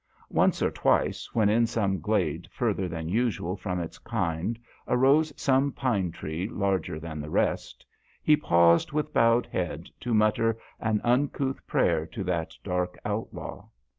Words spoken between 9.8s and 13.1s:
to mutter an uncouth prayer to that dark